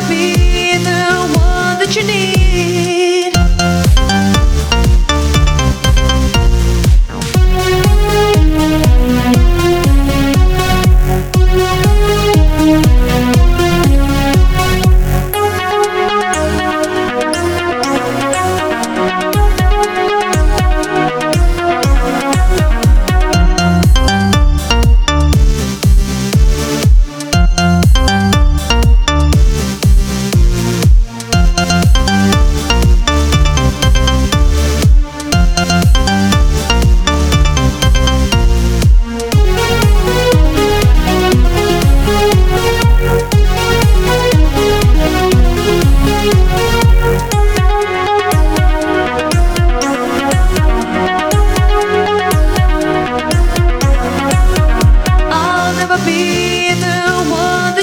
never 0.00 0.08
be 0.08 0.57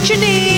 you 0.09 0.17
need. 0.17 0.54